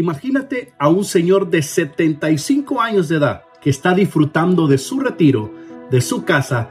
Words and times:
Imagínate 0.00 0.72
a 0.78 0.88
un 0.88 1.04
señor 1.04 1.50
de 1.50 1.60
75 1.60 2.80
años 2.80 3.10
de 3.10 3.16
edad 3.16 3.42
que 3.60 3.68
está 3.68 3.92
disfrutando 3.92 4.66
de 4.66 4.78
su 4.78 4.98
retiro, 4.98 5.52
de 5.90 6.00
su 6.00 6.24
casa 6.24 6.70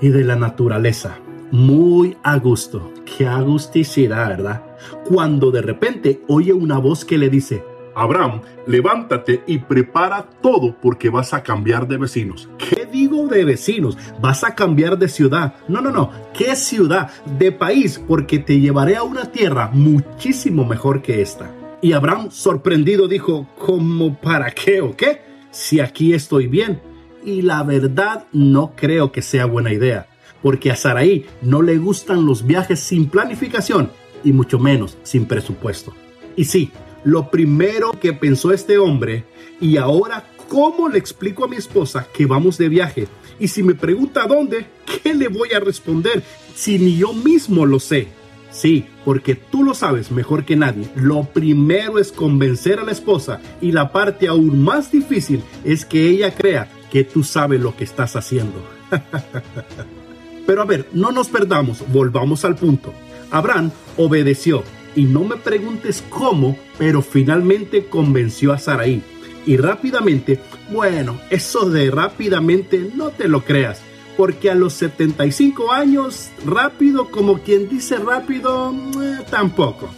y 0.00 0.10
de 0.10 0.22
la 0.22 0.36
naturaleza. 0.36 1.18
Muy 1.50 2.16
a 2.22 2.38
gusto. 2.38 2.92
Qué 3.04 3.26
agusticidad, 3.26 4.28
¿verdad? 4.28 4.62
Cuando 5.04 5.50
de 5.50 5.62
repente 5.62 6.22
oye 6.28 6.52
una 6.52 6.78
voz 6.78 7.04
que 7.04 7.18
le 7.18 7.28
dice, 7.28 7.64
Abraham, 7.96 8.42
levántate 8.68 9.42
y 9.48 9.58
prepara 9.58 10.30
todo 10.40 10.76
porque 10.80 11.10
vas 11.10 11.34
a 11.34 11.42
cambiar 11.42 11.88
de 11.88 11.96
vecinos. 11.98 12.48
¿Qué 12.56 12.86
digo 12.86 13.26
de 13.26 13.44
vecinos? 13.44 13.98
Vas 14.20 14.44
a 14.44 14.54
cambiar 14.54 14.96
de 14.96 15.08
ciudad. 15.08 15.54
No, 15.66 15.80
no, 15.80 15.90
no. 15.90 16.12
¿Qué 16.32 16.54
ciudad? 16.54 17.10
De 17.36 17.50
país, 17.50 18.00
porque 18.06 18.38
te 18.38 18.60
llevaré 18.60 18.94
a 18.94 19.02
una 19.02 19.24
tierra 19.24 19.70
muchísimo 19.72 20.64
mejor 20.64 21.02
que 21.02 21.20
esta. 21.20 21.50
Y 21.82 21.94
Abraham, 21.94 22.30
sorprendido, 22.30 23.08
dijo, 23.08 23.48
¿cómo 23.58 24.14
para 24.20 24.50
qué 24.50 24.82
o 24.82 24.94
qué? 24.94 25.22
Si 25.50 25.80
aquí 25.80 26.12
estoy 26.12 26.46
bien. 26.46 26.80
Y 27.24 27.40
la 27.42 27.62
verdad 27.62 28.26
no 28.32 28.74
creo 28.76 29.12
que 29.12 29.22
sea 29.22 29.46
buena 29.46 29.72
idea, 29.72 30.06
porque 30.42 30.70
a 30.70 30.76
Saraí 30.76 31.26
no 31.40 31.62
le 31.62 31.78
gustan 31.78 32.26
los 32.26 32.46
viajes 32.46 32.80
sin 32.80 33.08
planificación 33.08 33.90
y 34.22 34.32
mucho 34.32 34.58
menos 34.58 34.98
sin 35.02 35.24
presupuesto. 35.26 35.94
Y 36.36 36.44
sí, 36.44 36.70
lo 37.04 37.30
primero 37.30 37.92
que 37.92 38.12
pensó 38.12 38.52
este 38.52 38.76
hombre, 38.76 39.24
y 39.58 39.78
ahora, 39.78 40.24
¿cómo 40.48 40.88
le 40.88 40.98
explico 40.98 41.44
a 41.44 41.48
mi 41.48 41.56
esposa 41.56 42.06
que 42.14 42.26
vamos 42.26 42.58
de 42.58 42.68
viaje? 42.68 43.08
Y 43.38 43.48
si 43.48 43.62
me 43.62 43.74
pregunta 43.74 44.26
dónde, 44.26 44.66
¿qué 44.84 45.14
le 45.14 45.28
voy 45.28 45.52
a 45.52 45.60
responder 45.60 46.22
si 46.54 46.78
ni 46.78 46.96
yo 46.96 47.14
mismo 47.14 47.64
lo 47.64 47.80
sé? 47.80 48.08
Sí, 48.50 48.84
porque 49.10 49.34
tú 49.34 49.64
lo 49.64 49.74
sabes 49.74 50.12
mejor 50.12 50.44
que 50.44 50.54
nadie. 50.54 50.88
Lo 50.94 51.24
primero 51.24 51.98
es 51.98 52.12
convencer 52.12 52.78
a 52.78 52.84
la 52.84 52.92
esposa 52.92 53.40
y 53.60 53.72
la 53.72 53.90
parte 53.90 54.28
aún 54.28 54.62
más 54.62 54.92
difícil 54.92 55.42
es 55.64 55.84
que 55.84 56.08
ella 56.08 56.32
crea 56.32 56.70
que 56.92 57.02
tú 57.02 57.24
sabes 57.24 57.60
lo 57.60 57.74
que 57.74 57.82
estás 57.82 58.14
haciendo. 58.14 58.64
Pero 60.46 60.62
a 60.62 60.64
ver, 60.64 60.86
no 60.92 61.10
nos 61.10 61.26
perdamos, 61.26 61.82
volvamos 61.92 62.44
al 62.44 62.54
punto. 62.54 62.94
Abraham 63.32 63.72
obedeció 63.96 64.62
y 64.94 65.02
no 65.02 65.24
me 65.24 65.38
preguntes 65.38 66.04
cómo, 66.08 66.56
pero 66.78 67.02
finalmente 67.02 67.86
convenció 67.86 68.52
a 68.52 68.58
Saraí. 68.58 69.02
Y 69.44 69.56
rápidamente, 69.56 70.38
bueno, 70.70 71.18
eso 71.30 71.68
de 71.68 71.90
rápidamente 71.90 72.92
no 72.94 73.08
te 73.08 73.26
lo 73.26 73.42
creas, 73.44 73.82
porque 74.20 74.50
a 74.50 74.54
los 74.54 74.74
75 74.74 75.72
años, 75.72 76.28
rápido, 76.44 77.10
como 77.10 77.38
quien 77.38 77.70
dice 77.70 77.96
rápido, 77.96 78.70
eh, 79.02 79.20
tampoco. 79.30 79.88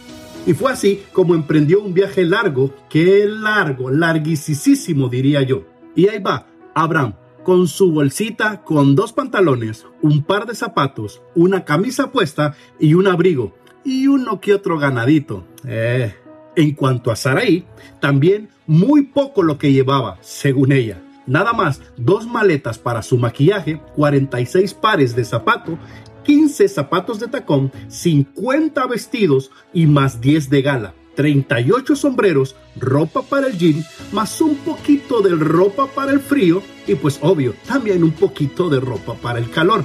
Y 0.47 0.53
fue 0.53 0.71
así 0.71 1.03
como 1.11 1.35
emprendió 1.35 1.81
un 1.81 1.93
viaje 1.93 2.23
largo, 2.23 2.73
que 2.89 3.25
largo, 3.27 3.89
larguísimo 3.89 5.09
diría 5.09 5.41
yo. 5.41 5.65
Y 5.93 6.07
ahí 6.07 6.19
va, 6.19 6.47
Abraham, 6.73 7.15
con 7.43 7.67
su 7.67 7.91
bolsita, 7.91 8.61
con 8.63 8.95
dos 8.95 9.11
pantalones, 9.11 9.85
un 10.01 10.23
par 10.23 10.45
de 10.45 10.55
zapatos, 10.55 11.21
una 11.35 11.65
camisa 11.65 12.09
puesta 12.09 12.55
y 12.79 12.93
un 12.93 13.07
abrigo 13.07 13.53
y 13.83 14.07
uno 14.07 14.39
que 14.39 14.53
otro 14.53 14.79
ganadito. 14.79 15.45
Eh. 15.67 16.15
En 16.55 16.75
cuanto 16.75 17.11
a 17.11 17.17
Saraí, 17.17 17.65
también 17.99 18.47
muy 18.67 19.01
poco 19.01 19.43
lo 19.43 19.57
que 19.57 19.73
llevaba, 19.73 20.17
según 20.21 20.71
ella. 20.71 21.01
Nada 21.25 21.53
más 21.53 21.81
dos 21.97 22.27
maletas 22.27 22.77
para 22.77 23.01
su 23.01 23.17
maquillaje, 23.17 23.81
46 23.95 24.73
pares 24.73 25.15
de 25.15 25.25
zapato, 25.25 25.77
15 26.23 26.67
zapatos 26.67 27.19
de 27.19 27.27
tacón, 27.27 27.71
50 27.87 28.85
vestidos 28.87 29.51
y 29.73 29.85
más 29.85 30.21
10 30.21 30.49
de 30.49 30.61
gala. 30.61 30.93
38 31.15 31.95
sombreros, 31.95 32.55
ropa 32.75 33.21
para 33.21 33.47
el 33.47 33.57
gym, 33.57 33.83
más 34.11 34.41
un 34.41 34.55
poquito 34.57 35.21
de 35.21 35.35
ropa 35.35 35.87
para 35.87 36.11
el 36.11 36.19
frío 36.19 36.63
y 36.87 36.95
pues 36.95 37.19
obvio, 37.21 37.53
también 37.67 38.03
un 38.03 38.11
poquito 38.11 38.69
de 38.69 38.79
ropa 38.79 39.13
para 39.13 39.37
el 39.37 39.49
calor 39.51 39.83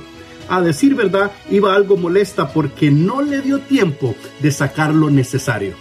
a 0.48 0.60
decir 0.60 0.94
verdad, 0.94 1.30
iba 1.50 1.74
algo 1.74 1.96
molesta 1.96 2.52
porque 2.52 2.90
no 2.90 3.22
le 3.22 3.42
dio 3.42 3.60
tiempo 3.60 4.14
de 4.40 4.50
sacar 4.50 4.94
lo 4.94 5.10
necesario. 5.10 5.74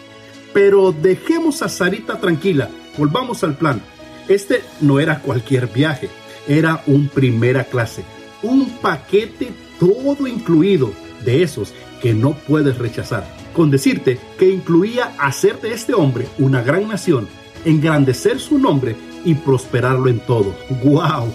Pero 0.54 0.92
dejemos 0.92 1.62
a 1.62 1.70
Sarita 1.70 2.20
tranquila, 2.20 2.70
volvamos 2.98 3.44
al 3.44 3.58
plan. 3.58 3.82
Este 4.28 4.62
no 4.82 5.00
era 5.00 5.20
cualquier 5.20 5.68
viaje, 5.68 6.10
era 6.48 6.84
un 6.88 7.08
primera 7.08 7.64
clase, 7.64 8.04
un 8.44 8.70
paquete 8.80 9.52
todo 9.80 10.28
incluido 10.28 10.92
de 11.24 11.44
esos 11.44 11.74
que 12.02 12.14
no 12.14 12.34
puedes 12.34 12.78
rechazar. 12.78 13.28
Con 13.54 13.72
decirte 13.72 14.20
que 14.38 14.50
incluía 14.50 15.16
hacer 15.20 15.60
de 15.62 15.74
este 15.74 15.94
hombre 15.94 16.28
una 16.38 16.62
gran 16.62 16.88
nación, 16.88 17.28
engrandecer 17.66 18.40
su 18.40 18.60
nombre 18.60 18.96
y 19.26 19.34
prosperarlo 19.36 20.10
en 20.10 20.20
todo. 20.20 20.56
¡Wow! 20.84 21.34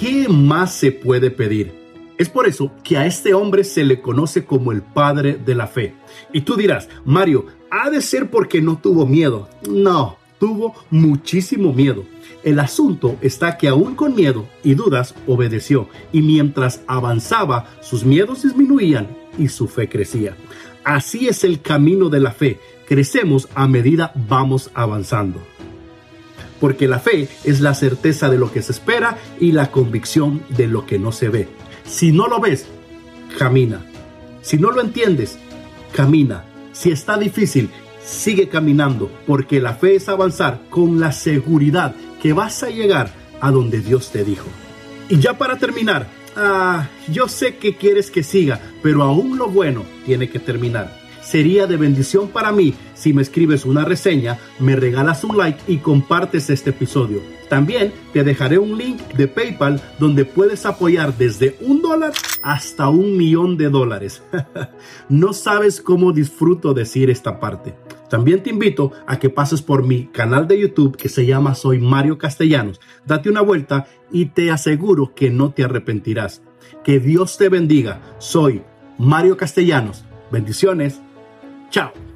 ¿Qué 0.00 0.26
más 0.28 0.74
se 0.74 0.92
puede 0.92 1.30
pedir? 1.30 1.72
Es 2.18 2.28
por 2.28 2.46
eso 2.46 2.70
que 2.82 2.98
a 2.98 3.06
este 3.06 3.32
hombre 3.32 3.64
se 3.64 3.84
le 3.84 4.00
conoce 4.00 4.44
como 4.44 4.72
el 4.72 4.82
padre 4.82 5.38
de 5.42 5.54
la 5.54 5.66
fe. 5.66 5.94
Y 6.32 6.42
tú 6.42 6.56
dirás, 6.56 6.88
Mario, 7.04 7.46
ha 7.70 7.88
de 7.88 8.02
ser 8.02 8.30
porque 8.30 8.60
no 8.60 8.78
tuvo 8.78 9.06
miedo. 9.06 9.48
No, 9.70 10.18
tuvo 10.40 10.74
muchísimo 10.90 11.72
miedo. 11.72 12.04
El 12.42 12.58
asunto 12.58 13.16
está 13.20 13.58
que 13.58 13.68
aún 13.68 13.94
con 13.94 14.16
miedo 14.16 14.48
y 14.64 14.74
dudas 14.74 15.14
obedeció 15.28 15.88
y 16.10 16.22
mientras 16.22 16.80
avanzaba 16.88 17.66
sus 17.82 18.04
miedos 18.04 18.42
disminuían 18.42 19.06
y 19.38 19.48
su 19.48 19.68
fe 19.68 19.88
crecía. 19.88 20.34
Así 20.82 21.28
es 21.28 21.44
el 21.44 21.60
camino 21.60 22.08
de 22.08 22.20
la 22.20 22.32
fe. 22.32 22.58
Crecemos 22.88 23.48
a 23.54 23.68
medida 23.68 24.12
vamos 24.28 24.70
avanzando. 24.74 25.38
Porque 26.58 26.88
la 26.88 26.98
fe 26.98 27.28
es 27.44 27.60
la 27.60 27.74
certeza 27.74 28.30
de 28.30 28.38
lo 28.38 28.50
que 28.50 28.62
se 28.62 28.72
espera 28.72 29.18
y 29.38 29.52
la 29.52 29.70
convicción 29.70 30.42
de 30.48 30.66
lo 30.66 30.86
que 30.86 30.98
no 30.98 31.12
se 31.12 31.28
ve. 31.28 31.48
Si 31.84 32.12
no 32.12 32.26
lo 32.28 32.40
ves, 32.40 32.66
camina. 33.38 33.84
Si 34.40 34.56
no 34.56 34.70
lo 34.70 34.80
entiendes, 34.80 35.38
camina. 35.92 36.44
Si 36.72 36.90
está 36.90 37.18
difícil, 37.18 37.70
sigue 38.04 38.48
caminando, 38.48 39.10
porque 39.26 39.60
la 39.60 39.74
fe 39.74 39.96
es 39.96 40.08
avanzar 40.08 40.60
con 40.70 41.00
la 41.00 41.12
seguridad 41.12 41.94
que 42.22 42.32
vas 42.32 42.62
a 42.62 42.70
llegar 42.70 43.10
a 43.40 43.50
donde 43.50 43.80
Dios 43.80 44.10
te 44.10 44.24
dijo. 44.24 44.46
Y 45.08 45.18
ya 45.18 45.36
para 45.36 45.56
terminar, 45.56 46.06
ah, 46.36 46.88
yo 47.10 47.28
sé 47.28 47.56
que 47.56 47.76
quieres 47.76 48.10
que 48.10 48.22
siga, 48.22 48.60
pero 48.82 49.02
aún 49.02 49.38
lo 49.38 49.48
bueno 49.48 49.84
tiene 50.04 50.28
que 50.28 50.38
terminar. 50.38 50.99
Sería 51.22 51.66
de 51.66 51.76
bendición 51.76 52.28
para 52.28 52.52
mí 52.52 52.74
si 53.00 53.14
me 53.14 53.22
escribes 53.22 53.64
una 53.64 53.86
reseña, 53.86 54.38
me 54.58 54.76
regalas 54.76 55.24
un 55.24 55.38
like 55.38 55.60
y 55.66 55.78
compartes 55.78 56.50
este 56.50 56.68
episodio. 56.68 57.22
También 57.48 57.94
te 58.12 58.24
dejaré 58.24 58.58
un 58.58 58.76
link 58.76 59.00
de 59.14 59.26
PayPal 59.26 59.80
donde 59.98 60.26
puedes 60.26 60.66
apoyar 60.66 61.16
desde 61.16 61.56
un 61.62 61.80
dólar 61.80 62.12
hasta 62.42 62.90
un 62.90 63.16
millón 63.16 63.56
de 63.56 63.70
dólares. 63.70 64.22
no 65.08 65.32
sabes 65.32 65.80
cómo 65.80 66.12
disfruto 66.12 66.74
decir 66.74 67.08
esta 67.08 67.40
parte. 67.40 67.74
También 68.10 68.42
te 68.42 68.50
invito 68.50 68.92
a 69.06 69.18
que 69.18 69.30
pases 69.30 69.62
por 69.62 69.86
mi 69.86 70.06
canal 70.08 70.46
de 70.46 70.60
YouTube 70.60 70.96
que 70.96 71.08
se 71.08 71.24
llama 71.24 71.54
Soy 71.54 71.78
Mario 71.78 72.18
Castellanos. 72.18 72.80
Date 73.06 73.30
una 73.30 73.40
vuelta 73.40 73.86
y 74.12 74.26
te 74.26 74.50
aseguro 74.50 75.14
que 75.14 75.30
no 75.30 75.52
te 75.52 75.64
arrepentirás. 75.64 76.42
Que 76.84 77.00
Dios 77.00 77.38
te 77.38 77.48
bendiga. 77.48 78.00
Soy 78.18 78.62
Mario 78.98 79.38
Castellanos. 79.38 80.04
Bendiciones. 80.30 81.00
Chao. 81.70 82.09